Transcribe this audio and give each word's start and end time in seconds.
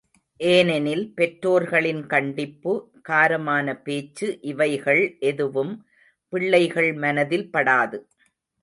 ஏனெனில் 0.39 1.03
பெற்றோர்களின் 1.13 2.07
கண்டிப்பு, 2.07 2.73
காரமான 3.09 3.75
பேச்சு 3.83 4.39
இவைகள் 4.41 5.03
எதுவும் 5.19 5.73
பிள்ளைகள் 6.33 6.93
மனதில் 6.93 7.49
படாது. 7.51 7.99